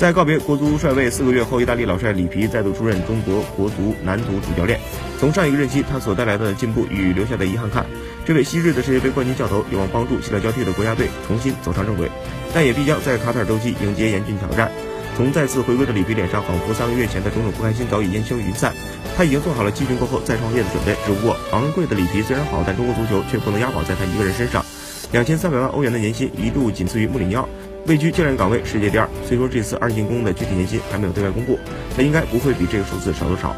[0.00, 4.80] 在告别国足帅位四个月后，意大利老帅里皮再度出任中国国足男足主教练。
[5.18, 7.84] 从上一个任期他所带来的进步与留下的遗憾看，
[8.24, 12.10] 这位昔日的世界杯冠军教头有望帮助西来交替的国家队重新走上正轨，
[12.54, 14.72] 但也必将在卡塔尔周期迎接严峻挑战。
[15.18, 18.72] 从再次回归的里皮脸上，仿佛三个月前的种种不开心早已烟消云散。
[19.18, 20.96] 他已经做好了集训过后再创业的准备。
[21.04, 24.64] 只不过昂贵的里皮虽然好，但中国足球却不能押宝在他一个人身上。
[25.12, 27.48] 两千三百万欧元的年薪一度仅次于穆里尼奥。
[27.86, 31.58] 位居教练岗位世界第二，虽说这次二进宫的具体年薪还没有对外公布，
[31.96, 33.56] 但应该不会比这个数字少多少。